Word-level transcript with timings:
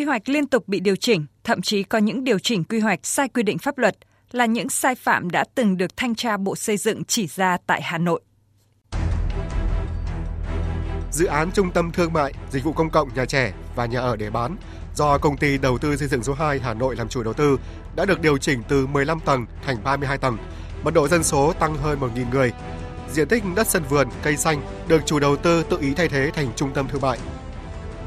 Quy 0.00 0.04
hoạch 0.04 0.28
liên 0.28 0.46
tục 0.46 0.68
bị 0.68 0.80
điều 0.80 0.96
chỉnh, 0.96 1.26
thậm 1.44 1.62
chí 1.62 1.82
có 1.82 1.98
những 1.98 2.24
điều 2.24 2.38
chỉnh 2.38 2.64
quy 2.64 2.80
hoạch 2.80 3.06
sai 3.06 3.28
quy 3.28 3.42
định 3.42 3.58
pháp 3.58 3.78
luật 3.78 3.96
là 4.32 4.46
những 4.46 4.68
sai 4.68 4.94
phạm 4.94 5.30
đã 5.30 5.44
từng 5.54 5.76
được 5.76 5.96
thanh 5.96 6.14
tra 6.14 6.36
Bộ 6.36 6.56
Xây 6.56 6.76
dựng 6.76 7.04
chỉ 7.04 7.26
ra 7.26 7.56
tại 7.66 7.82
Hà 7.82 7.98
Nội. 7.98 8.20
Dự 11.12 11.26
án 11.26 11.50
trung 11.52 11.70
tâm 11.70 11.90
thương 11.92 12.12
mại, 12.12 12.34
dịch 12.50 12.64
vụ 12.64 12.72
công 12.72 12.90
cộng 12.90 13.14
nhà 13.14 13.24
trẻ 13.24 13.52
và 13.74 13.86
nhà 13.86 14.00
ở 14.00 14.16
để 14.16 14.30
bán 14.30 14.56
do 14.94 15.18
công 15.18 15.36
ty 15.36 15.58
đầu 15.58 15.78
tư 15.78 15.96
xây 15.96 16.08
dựng 16.08 16.22
số 16.22 16.34
2 16.34 16.58
Hà 16.58 16.74
Nội 16.74 16.96
làm 16.96 17.08
chủ 17.08 17.22
đầu 17.22 17.32
tư 17.32 17.58
đã 17.96 18.04
được 18.04 18.20
điều 18.20 18.38
chỉnh 18.38 18.62
từ 18.68 18.86
15 18.86 19.20
tầng 19.20 19.46
thành 19.66 19.76
32 19.84 20.18
tầng. 20.18 20.38
Mật 20.82 20.94
độ 20.94 21.08
dân 21.08 21.24
số 21.24 21.52
tăng 21.52 21.76
hơn 21.76 22.00
1.000 22.00 22.30
người. 22.30 22.52
Diện 23.12 23.28
tích 23.28 23.42
đất 23.56 23.66
sân 23.66 23.82
vườn, 23.88 24.08
cây 24.22 24.36
xanh 24.36 24.62
được 24.88 25.06
chủ 25.06 25.18
đầu 25.18 25.36
tư 25.36 25.62
tự 25.62 25.78
ý 25.80 25.94
thay 25.94 26.08
thế 26.08 26.30
thành 26.34 26.48
trung 26.56 26.70
tâm 26.74 26.88
thương 26.88 27.02
mại. 27.02 27.18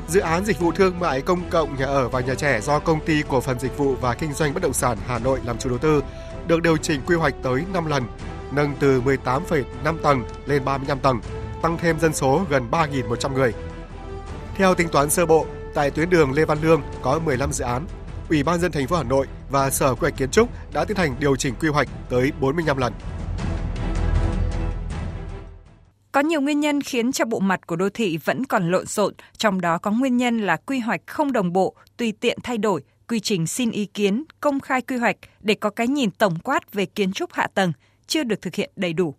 Dự 0.07 0.19
án 0.19 0.45
dịch 0.45 0.59
vụ 0.59 0.71
thương 0.71 0.99
mại 0.99 1.21
công 1.21 1.49
cộng 1.49 1.75
nhà 1.75 1.85
ở 1.85 2.09
và 2.09 2.19
nhà 2.19 2.35
trẻ 2.35 2.61
do 2.61 2.79
công 2.79 3.05
ty 3.05 3.23
cổ 3.29 3.41
phần 3.41 3.59
dịch 3.59 3.77
vụ 3.77 3.95
và 3.95 4.13
kinh 4.13 4.33
doanh 4.33 4.53
bất 4.53 4.63
động 4.63 4.73
sản 4.73 4.97
Hà 5.07 5.19
Nội 5.19 5.39
làm 5.45 5.57
chủ 5.57 5.69
đầu 5.69 5.77
tư 5.77 6.03
được 6.47 6.61
điều 6.61 6.77
chỉnh 6.77 7.01
quy 7.05 7.15
hoạch 7.15 7.33
tới 7.43 7.63
5 7.73 7.85
lần, 7.85 8.03
nâng 8.51 8.73
từ 8.79 9.01
18,5 9.01 9.97
tầng 10.03 10.23
lên 10.45 10.65
35 10.65 10.99
tầng, 10.99 11.21
tăng 11.61 11.77
thêm 11.77 11.99
dân 11.99 12.13
số 12.13 12.45
gần 12.49 12.67
3.100 12.71 13.33
người. 13.33 13.53
Theo 14.55 14.75
tính 14.75 14.89
toán 14.89 15.09
sơ 15.09 15.25
bộ, 15.25 15.45
tại 15.73 15.91
tuyến 15.91 16.09
đường 16.09 16.31
Lê 16.31 16.45
Văn 16.45 16.57
Lương 16.61 16.81
có 17.01 17.19
15 17.19 17.51
dự 17.51 17.63
án. 17.63 17.85
Ủy 18.29 18.43
ban 18.43 18.59
dân 18.59 18.71
thành 18.71 18.87
phố 18.87 18.95
Hà 18.95 19.03
Nội 19.03 19.27
và 19.49 19.69
Sở 19.69 19.95
Quy 19.95 19.99
hoạch 19.99 20.17
Kiến 20.17 20.29
trúc 20.29 20.49
đã 20.73 20.85
tiến 20.85 20.97
hành 20.97 21.15
điều 21.19 21.35
chỉnh 21.35 21.53
quy 21.59 21.69
hoạch 21.69 21.87
tới 22.09 22.31
45 22.39 22.77
lần. 22.77 22.93
Có 26.13 26.21
nhiều 26.21 26.41
nguyên 26.41 26.59
nhân 26.59 26.81
khiến 26.81 27.11
cho 27.11 27.25
bộ 27.25 27.39
mặt 27.39 27.67
của 27.67 27.75
đô 27.75 27.89
thị 27.89 28.17
vẫn 28.17 28.45
còn 28.45 28.71
lộn 28.71 28.85
xộn, 28.85 29.13
trong 29.37 29.61
đó 29.61 29.77
có 29.77 29.91
nguyên 29.91 30.17
nhân 30.17 30.39
là 30.41 30.57
quy 30.57 30.79
hoạch 30.79 31.01
không 31.07 31.31
đồng 31.31 31.53
bộ, 31.53 31.75
tùy 31.97 32.13
tiện 32.19 32.37
thay 32.43 32.57
đổi, 32.57 32.81
quy 33.07 33.19
trình 33.19 33.47
xin 33.47 33.71
ý 33.71 33.85
kiến, 33.85 34.23
công 34.39 34.59
khai 34.59 34.81
quy 34.81 34.97
hoạch 34.97 35.17
để 35.39 35.53
có 35.53 35.69
cái 35.69 35.87
nhìn 35.87 36.11
tổng 36.11 36.39
quát 36.39 36.73
về 36.73 36.85
kiến 36.85 37.13
trúc 37.13 37.33
hạ 37.33 37.47
tầng 37.53 37.73
chưa 38.07 38.23
được 38.23 38.41
thực 38.41 38.55
hiện 38.55 38.71
đầy 38.75 38.93
đủ. 38.93 39.15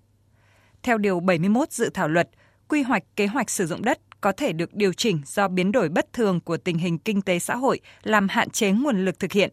Theo 0.82 0.98
điều 0.98 1.20
71 1.20 1.72
dự 1.72 1.90
thảo 1.94 2.08
luật, 2.08 2.28
quy 2.68 2.82
hoạch 2.82 3.02
kế 3.16 3.26
hoạch 3.26 3.50
sử 3.50 3.66
dụng 3.66 3.84
đất 3.84 3.98
có 4.20 4.32
thể 4.32 4.52
được 4.52 4.74
điều 4.74 4.92
chỉnh 4.92 5.20
do 5.26 5.48
biến 5.48 5.72
đổi 5.72 5.88
bất 5.88 6.12
thường 6.12 6.40
của 6.40 6.56
tình 6.56 6.78
hình 6.78 6.98
kinh 6.98 7.22
tế 7.22 7.38
xã 7.38 7.56
hội 7.56 7.80
làm 8.02 8.28
hạn 8.28 8.50
chế 8.50 8.72
nguồn 8.72 9.04
lực 9.04 9.18
thực 9.18 9.32
hiện 9.32 9.52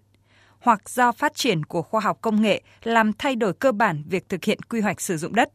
hoặc 0.59 0.89
do 0.89 1.11
phát 1.11 1.35
triển 1.35 1.65
của 1.65 1.81
khoa 1.81 2.01
học 2.01 2.17
công 2.21 2.41
nghệ 2.41 2.61
làm 2.83 3.13
thay 3.13 3.35
đổi 3.35 3.53
cơ 3.53 3.71
bản 3.71 4.03
việc 4.07 4.29
thực 4.29 4.43
hiện 4.43 4.61
quy 4.61 4.81
hoạch 4.81 5.01
sử 5.01 5.17
dụng 5.17 5.35
đất. 5.35 5.49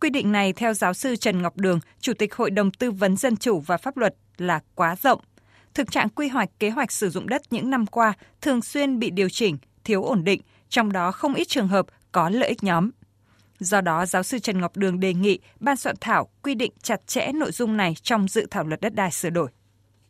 Quy 0.00 0.10
định 0.10 0.32
này 0.32 0.52
theo 0.52 0.74
giáo 0.74 0.94
sư 0.94 1.16
Trần 1.16 1.42
Ngọc 1.42 1.56
Đường, 1.56 1.80
Chủ 2.00 2.12
tịch 2.18 2.34
Hội 2.34 2.50
đồng 2.50 2.70
Tư 2.70 2.90
vấn 2.90 3.16
Dân 3.16 3.36
chủ 3.36 3.60
và 3.60 3.76
Pháp 3.76 3.96
luật 3.96 4.14
là 4.36 4.60
quá 4.74 4.96
rộng. 5.02 5.20
Thực 5.74 5.90
trạng 5.90 6.08
quy 6.08 6.28
hoạch 6.28 6.48
kế 6.58 6.70
hoạch 6.70 6.92
sử 6.92 7.08
dụng 7.08 7.28
đất 7.28 7.42
những 7.50 7.70
năm 7.70 7.86
qua 7.86 8.12
thường 8.40 8.62
xuyên 8.62 8.98
bị 8.98 9.10
điều 9.10 9.28
chỉnh, 9.28 9.56
thiếu 9.84 10.02
ổn 10.02 10.24
định, 10.24 10.40
trong 10.68 10.92
đó 10.92 11.12
không 11.12 11.34
ít 11.34 11.44
trường 11.48 11.68
hợp 11.68 11.86
có 12.12 12.30
lợi 12.30 12.48
ích 12.48 12.62
nhóm. 12.62 12.90
Do 13.58 13.80
đó, 13.80 14.06
giáo 14.06 14.22
sư 14.22 14.38
Trần 14.38 14.60
Ngọc 14.60 14.76
Đường 14.76 15.00
đề 15.00 15.14
nghị 15.14 15.38
ban 15.60 15.76
soạn 15.76 15.96
thảo 16.00 16.28
quy 16.42 16.54
định 16.54 16.72
chặt 16.82 17.06
chẽ 17.06 17.32
nội 17.34 17.52
dung 17.52 17.76
này 17.76 17.94
trong 18.02 18.28
dự 18.28 18.46
thảo 18.50 18.64
luật 18.64 18.80
đất 18.80 18.94
đai 18.94 19.10
sửa 19.10 19.30
đổi. 19.30 19.48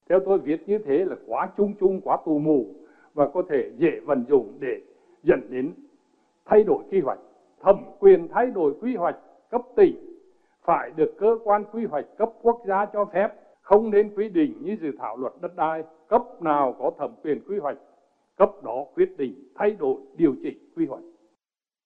Theo 0.08 0.18
tôi 0.26 0.38
viết 0.38 0.60
như 0.66 0.78
thế 0.86 1.04
là 1.06 1.16
quá 1.26 1.48
chung 1.56 1.74
chung, 1.80 2.00
quá 2.00 2.16
tù 2.26 2.38
mù 2.38 2.74
và 3.14 3.24
có 3.34 3.42
thể 3.50 3.70
dễ 3.78 3.90
vận 4.06 4.24
dụng 4.28 4.58
để 4.60 4.80
dẫn 5.24 5.40
đến 5.50 5.72
thay 6.46 6.64
đổi 6.64 6.82
quy 6.90 7.00
hoạch. 7.00 7.18
Thẩm 7.64 7.76
quyền 7.98 8.28
thay 8.34 8.46
đổi 8.54 8.74
quy 8.80 8.96
hoạch 8.96 9.16
cấp 9.50 9.60
tỉnh 9.76 9.96
phải 10.64 10.90
được 10.96 11.14
cơ 11.20 11.26
quan 11.44 11.64
quy 11.72 11.84
hoạch 11.84 12.04
cấp 12.18 12.28
quốc 12.42 12.62
gia 12.68 12.86
cho 12.92 13.04
phép, 13.14 13.28
không 13.62 13.90
nên 13.90 14.14
quy 14.14 14.28
định 14.28 14.58
như 14.60 14.76
dự 14.82 14.88
thảo 14.98 15.16
luật 15.16 15.32
đất 15.40 15.56
đai 15.56 15.82
cấp 16.08 16.22
nào 16.40 16.76
có 16.78 16.90
thẩm 16.98 17.14
quyền 17.22 17.40
quy 17.48 17.58
hoạch, 17.58 17.76
cấp 18.36 18.50
đó 18.64 18.84
quyết 18.94 19.08
định 19.18 19.52
thay 19.58 19.70
đổi 19.70 19.96
điều 20.16 20.34
chỉnh 20.42 20.72
quy 20.76 20.86
hoạch. 20.86 21.02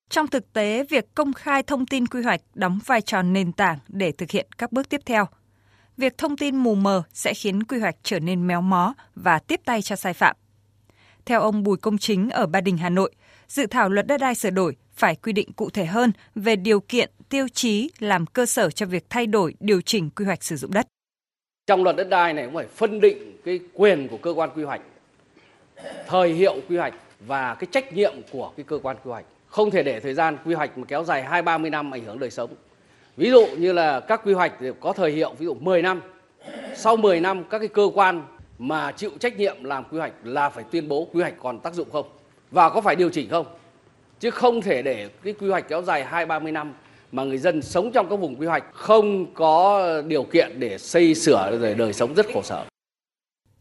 Trong 0.09 0.27
thực 0.27 0.53
tế, 0.53 0.85
việc 0.91 1.15
công 1.15 1.33
khai 1.33 1.63
thông 1.63 1.87
tin 1.87 2.07
quy 2.07 2.23
hoạch 2.23 2.41
đóng 2.55 2.79
vai 2.87 3.01
trò 3.01 3.23
nền 3.23 3.53
tảng 3.53 3.79
để 3.89 4.13
thực 4.13 4.31
hiện 4.31 4.47
các 4.59 4.73
bước 4.73 4.89
tiếp 4.89 5.01
theo. 5.07 5.25
Việc 5.97 6.19
thông 6.19 6.37
tin 6.37 6.57
mù 6.57 6.75
mờ 6.75 7.03
sẽ 7.13 7.35
khiến 7.35 7.63
quy 7.63 7.79
hoạch 7.79 7.97
trở 8.03 8.21
nên 8.21 8.47
méo 8.47 8.61
mó 8.61 8.95
và 9.15 9.39
tiếp 9.39 9.61
tay 9.65 9.83
cho 9.83 9.97
sai 9.97 10.15
phạm. 10.15 10.37
Theo 11.27 11.41
ông 11.41 11.63
Bùi 11.63 11.77
Công 11.77 11.99
Chính 11.99 12.31
ở 12.31 12.47
Ba 12.47 12.61
Đình, 12.61 12.77
Hà 12.77 12.89
Nội, 12.89 13.13
dự 13.53 13.67
thảo 13.67 13.89
luật 13.89 14.07
đất 14.07 14.21
đai 14.21 14.35
sửa 14.35 14.51
đổi 14.51 14.77
phải 14.93 15.15
quy 15.15 15.33
định 15.33 15.53
cụ 15.53 15.71
thể 15.71 15.85
hơn 15.85 16.13
về 16.35 16.57
điều 16.57 16.81
kiện, 16.81 17.11
tiêu 17.29 17.47
chí 17.53 17.91
làm 17.99 18.27
cơ 18.27 18.47
sở 18.47 18.71
cho 18.71 18.87
việc 18.87 19.05
thay 19.11 19.27
đổi, 19.27 19.55
điều 19.61 19.81
chỉnh 19.81 20.11
quy 20.11 20.25
hoạch 20.25 20.45
sử 20.45 20.57
dụng 20.57 20.73
đất. 20.73 20.87
Trong 21.67 21.85
luật 21.85 21.97
đất 21.97 22.09
đai 22.09 22.33
này 22.33 22.45
cũng 22.45 22.55
phải 22.55 22.67
phân 22.67 23.01
định 23.01 23.37
cái 23.45 23.61
quyền 23.75 24.09
của 24.09 24.17
cơ 24.17 24.31
quan 24.31 24.51
quy 24.55 24.63
hoạch, 24.63 24.81
thời 26.07 26.33
hiệu 26.33 26.61
quy 26.69 26.77
hoạch 26.77 26.95
và 27.21 27.55
cái 27.55 27.69
trách 27.73 27.93
nhiệm 27.93 28.15
của 28.31 28.53
cái 28.57 28.65
cơ 28.65 28.79
quan 28.83 28.97
quy 29.05 29.11
hoạch 29.11 29.25
không 29.47 29.71
thể 29.71 29.83
để 29.83 30.01
thời 30.01 30.15
gian 30.15 30.37
quy 30.45 30.55
hoạch 30.55 30.79
mà 30.79 30.85
kéo 30.89 31.05
dài 31.05 31.23
hai 31.23 31.43
ba 31.43 31.59
mươi 31.59 31.71
năm 31.71 31.95
ảnh 31.95 32.05
hưởng 32.05 32.19
đời 32.19 32.31
sống. 32.31 32.51
Ví 33.17 33.31
dụ 33.31 33.47
như 33.59 33.73
là 33.73 34.01
các 34.01 34.21
quy 34.25 34.33
hoạch 34.33 34.53
có 34.81 34.93
thời 34.93 35.13
hiệu 35.13 35.35
ví 35.39 35.47
dụ 35.47 35.55
10 35.55 35.83
năm. 35.83 36.01
Sau 36.77 36.97
10 36.97 37.21
năm 37.21 37.45
các 37.51 37.59
cái 37.59 37.69
cơ 37.69 37.91
quan 37.95 38.23
mà 38.59 38.93
chịu 38.93 39.11
trách 39.21 39.37
nhiệm 39.37 39.65
làm 39.65 39.85
quy 39.85 39.99
hoạch 39.99 40.13
là 40.25 40.49
phải 40.51 40.65
tuyên 40.71 40.89
bố 40.89 41.09
quy 41.13 41.21
hoạch 41.21 41.35
còn 41.43 41.61
tác 41.61 41.75
dụng 41.75 41.91
không 41.91 42.07
và 42.53 42.71
có 42.71 42.81
phải 42.81 42.97
điều 42.97 43.11
chỉnh 43.11 43.29
không. 43.31 43.47
Chứ 44.21 44.31
không 44.31 44.63
thể 44.63 44.83
để 44.83 45.09
cái 45.25 45.33
quy 45.33 45.49
hoạch 45.49 45.69
kéo 45.69 45.83
dài 45.83 46.05
hai 46.05 46.27
ba 46.27 46.39
mươi 46.39 46.53
năm 46.53 46.75
mà 47.13 47.25
người 47.25 47.39
dân 47.39 47.63
sống 47.63 47.91
trong 47.93 48.09
các 48.11 48.17
vùng 48.17 48.37
quy 48.37 48.47
hoạch 48.47 48.65
không 48.73 49.35
có 49.35 49.83
điều 50.07 50.25
kiện 50.25 50.61
để 50.61 50.79
xây 50.79 51.15
sửa 51.15 51.59
rồi 51.61 51.75
đời 51.75 51.93
sống 51.93 52.15
rất 52.15 52.27
khổ 52.35 52.43
sở. 52.43 52.65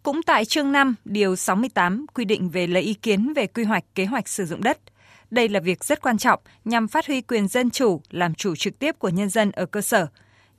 Cũng 0.03 0.23
tại 0.23 0.45
chương 0.45 0.71
5, 0.71 0.95
điều 1.05 1.35
68 1.35 2.05
quy 2.13 2.25
định 2.25 2.49
về 2.49 2.67
lấy 2.67 2.83
ý 2.83 2.93
kiến 2.93 3.33
về 3.35 3.47
quy 3.47 3.63
hoạch 3.63 3.83
kế 3.95 4.05
hoạch 4.05 4.27
sử 4.27 4.45
dụng 4.45 4.63
đất– 4.63 4.77
đây 5.31 5.49
là 5.49 5.59
việc 5.59 5.83
rất 5.83 6.01
quan 6.01 6.17
trọng 6.17 6.39
nhằm 6.65 6.87
phát 6.87 7.07
huy 7.07 7.21
quyền 7.21 7.47
dân 7.47 7.69
chủ, 7.69 8.01
làm 8.09 8.33
chủ 8.33 8.55
trực 8.55 8.79
tiếp 8.79 8.99
của 8.99 9.09
nhân 9.09 9.29
dân 9.29 9.51
ở 9.51 9.65
cơ 9.65 9.81
sở. 9.81 10.07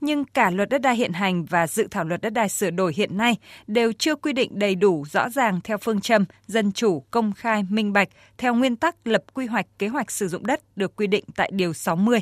Nhưng 0.05 0.25
cả 0.25 0.51
luật 0.51 0.69
đất 0.69 0.81
đai 0.81 0.97
hiện 0.97 1.13
hành 1.13 1.45
và 1.45 1.67
dự 1.67 1.89
thảo 1.91 2.05
luật 2.05 2.21
đất 2.21 2.31
đai 2.31 2.49
sửa 2.49 2.71
đổi 2.71 2.93
hiện 2.97 3.17
nay 3.17 3.37
đều 3.67 3.93
chưa 3.93 4.17
quy 4.17 4.33
định 4.33 4.59
đầy 4.59 4.75
đủ 4.75 5.05
rõ 5.11 5.29
ràng 5.29 5.61
theo 5.65 5.79
phương 5.79 6.01
châm 6.01 6.25
dân 6.47 6.73
chủ, 6.73 7.05
công 7.11 7.33
khai, 7.33 7.65
minh 7.71 7.93
bạch 7.93 8.09
theo 8.39 8.55
nguyên 8.55 8.77
tắc 8.77 9.07
lập 9.07 9.25
quy 9.35 9.47
hoạch 9.47 9.67
kế 9.79 9.89
hoạch 9.89 10.11
sử 10.11 10.29
dụng 10.29 10.47
đất 10.47 10.61
được 10.77 10.97
quy 10.97 11.07
định 11.07 11.25
tại 11.37 11.51
điều 11.55 11.73
60. 11.73 12.21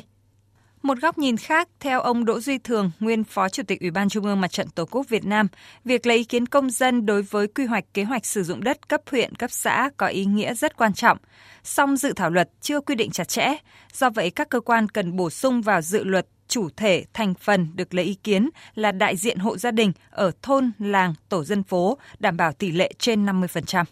Một 0.81 0.97
góc 1.01 1.17
nhìn 1.17 1.37
khác, 1.37 1.69
theo 1.79 2.01
ông 2.01 2.25
Đỗ 2.25 2.39
Duy 2.39 2.57
Thường, 2.57 2.91
nguyên 2.99 3.23
Phó 3.23 3.49
Chủ 3.49 3.63
tịch 3.63 3.79
Ủy 3.81 3.91
ban 3.91 4.09
Trung 4.09 4.25
ương 4.25 4.41
Mặt 4.41 4.51
trận 4.51 4.69
Tổ 4.69 4.85
quốc 4.85 5.09
Việt 5.09 5.25
Nam, 5.25 5.47
việc 5.85 6.05
lấy 6.05 6.17
ý 6.17 6.23
kiến 6.23 6.45
công 6.45 6.69
dân 6.69 7.05
đối 7.05 7.21
với 7.21 7.47
quy 7.47 7.65
hoạch 7.65 7.85
kế 7.93 8.03
hoạch 8.03 8.25
sử 8.25 8.43
dụng 8.43 8.63
đất 8.63 8.89
cấp 8.89 9.01
huyện, 9.11 9.35
cấp 9.35 9.51
xã 9.51 9.89
có 9.97 10.07
ý 10.07 10.25
nghĩa 10.25 10.53
rất 10.53 10.77
quan 10.77 10.93
trọng. 10.93 11.17
Song 11.63 11.97
dự 11.97 12.13
thảo 12.13 12.29
luật 12.29 12.49
chưa 12.61 12.81
quy 12.81 12.95
định 12.95 13.11
chặt 13.11 13.27
chẽ, 13.27 13.55
do 13.93 14.09
vậy 14.09 14.29
các 14.29 14.49
cơ 14.49 14.59
quan 14.59 14.89
cần 14.89 15.15
bổ 15.15 15.29
sung 15.29 15.61
vào 15.61 15.81
dự 15.81 16.03
luật 16.03 16.27
chủ 16.51 16.67
thể 16.77 17.03
thành 17.13 17.33
phần 17.39 17.67
được 17.75 17.93
lấy 17.93 18.05
ý 18.05 18.15
kiến 18.23 18.49
là 18.75 18.91
đại 18.91 19.15
diện 19.15 19.37
hộ 19.37 19.57
gia 19.57 19.71
đình 19.71 19.91
ở 20.11 20.31
thôn, 20.41 20.71
làng, 20.79 21.13
tổ 21.29 21.43
dân 21.43 21.63
phố, 21.63 21.97
đảm 22.19 22.37
bảo 22.37 22.51
tỷ 22.59 22.71
lệ 22.71 22.91
trên 22.97 23.25
50%. 23.25 23.83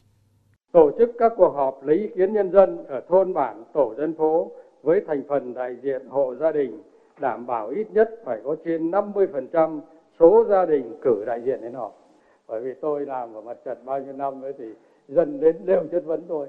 Tổ 0.71 0.91
chức 0.97 1.09
các 1.19 1.31
cuộc 1.37 1.53
họp 1.55 1.83
lấy 1.83 1.97
ý 1.97 2.07
kiến 2.15 2.33
nhân 2.33 2.51
dân 2.51 2.85
ở 2.87 3.01
thôn 3.09 3.33
bản, 3.33 3.63
tổ 3.73 3.95
dân 3.97 4.13
phố 4.17 4.51
với 4.83 5.01
thành 5.07 5.23
phần 5.29 5.53
đại 5.53 5.75
diện 5.83 6.07
hộ 6.09 6.35
gia 6.35 6.51
đình 6.51 6.81
đảm 7.19 7.45
bảo 7.45 7.69
ít 7.69 7.87
nhất 7.91 8.09
phải 8.25 8.39
có 8.43 8.55
trên 8.65 8.91
50% 8.91 9.79
số 10.19 10.45
gia 10.49 10.65
đình 10.65 10.99
cử 11.01 11.23
đại 11.27 11.41
diện 11.45 11.61
đến 11.61 11.73
họp. 11.73 11.93
Bởi 12.47 12.61
vì 12.61 12.71
tôi 12.81 13.05
làm 13.05 13.33
ở 13.33 13.41
mặt 13.41 13.57
trận 13.65 13.77
bao 13.85 13.99
nhiêu 13.99 14.13
năm 14.13 14.41
ấy 14.41 14.53
thì 14.57 14.65
dân 15.07 15.39
đến 15.39 15.55
đều 15.65 15.83
chất 15.91 16.03
vấn 16.05 16.23
tôi. 16.27 16.47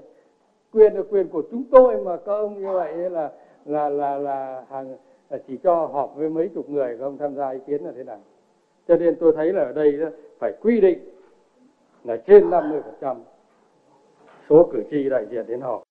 Quyền 0.72 0.94
là 0.94 1.02
quyền 1.10 1.28
của 1.28 1.42
chúng 1.50 1.64
tôi 1.70 2.04
mà 2.04 2.16
các 2.16 2.32
ông 2.32 2.62
như 2.62 2.72
vậy 2.72 3.10
là 3.10 3.30
là 3.64 3.88
là 3.88 4.18
là 4.18 4.64
hàng 4.70 4.96
là 5.30 5.38
chỉ 5.48 5.58
cho 5.62 5.90
họp 5.92 6.12
với 6.16 6.30
mấy 6.30 6.50
chục 6.54 6.70
người 6.70 6.96
không 6.98 7.18
tham 7.18 7.34
gia 7.36 7.50
ý 7.50 7.58
kiến 7.66 7.84
là 7.84 7.92
thế 7.96 8.04
nào. 8.04 8.20
Cho 8.88 8.96
nên 8.96 9.16
tôi 9.20 9.32
thấy 9.36 9.52
là 9.52 9.62
ở 9.62 9.72
đây 9.72 9.98
phải 10.38 10.52
quy 10.60 10.80
định 10.80 10.98
là 12.04 12.16
trên 12.26 12.50
50% 12.50 13.20
số 14.50 14.70
cử 14.72 14.82
tri 14.90 15.08
đại 15.10 15.26
diện 15.30 15.46
đến 15.46 15.60
họp. 15.60 15.82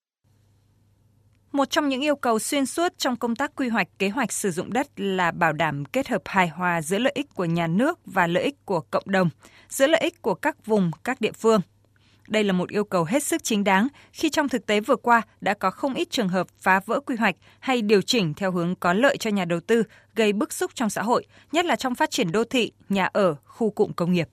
Một 1.51 1.69
trong 1.69 1.89
những 1.89 2.01
yêu 2.01 2.15
cầu 2.15 2.39
xuyên 2.39 2.65
suốt 2.65 2.97
trong 2.97 3.15
công 3.15 3.35
tác 3.35 3.55
quy 3.55 3.69
hoạch 3.69 3.87
kế 3.99 4.09
hoạch 4.09 4.31
sử 4.31 4.51
dụng 4.51 4.73
đất 4.73 4.87
là 4.95 5.31
bảo 5.31 5.53
đảm 5.53 5.83
kết 5.85 6.07
hợp 6.07 6.21
hài 6.25 6.47
hòa 6.47 6.81
giữa 6.81 6.97
lợi 6.99 7.13
ích 7.15 7.27
của 7.35 7.45
nhà 7.45 7.67
nước 7.67 7.99
và 8.05 8.27
lợi 8.27 8.43
ích 8.43 8.65
của 8.65 8.81
cộng 8.91 9.03
đồng, 9.05 9.29
giữa 9.69 9.87
lợi 9.87 10.01
ích 10.01 10.21
của 10.21 10.33
các 10.33 10.65
vùng, 10.65 10.91
các 11.03 11.21
địa 11.21 11.31
phương. 11.31 11.61
Đây 12.29 12.43
là 12.43 12.53
một 12.53 12.69
yêu 12.69 12.83
cầu 12.83 13.03
hết 13.03 13.23
sức 13.23 13.43
chính 13.43 13.63
đáng 13.63 13.87
khi 14.13 14.29
trong 14.29 14.49
thực 14.49 14.65
tế 14.65 14.79
vừa 14.79 14.95
qua 14.95 15.21
đã 15.41 15.53
có 15.53 15.71
không 15.71 15.93
ít 15.93 16.11
trường 16.11 16.29
hợp 16.29 16.47
phá 16.59 16.79
vỡ 16.85 16.99
quy 16.99 17.15
hoạch 17.15 17.35
hay 17.59 17.81
điều 17.81 18.01
chỉnh 18.01 18.33
theo 18.33 18.51
hướng 18.51 18.75
có 18.75 18.93
lợi 18.93 19.17
cho 19.17 19.29
nhà 19.29 19.45
đầu 19.45 19.59
tư, 19.59 19.83
gây 20.15 20.33
bức 20.33 20.53
xúc 20.53 20.71
trong 20.73 20.89
xã 20.89 21.01
hội, 21.01 21.25
nhất 21.51 21.65
là 21.65 21.75
trong 21.75 21.95
phát 21.95 22.11
triển 22.11 22.31
đô 22.31 22.43
thị, 22.43 22.71
nhà 22.89 23.09
ở, 23.13 23.35
khu 23.45 23.69
cụm 23.69 23.91
công 23.93 24.13
nghiệp. 24.13 24.29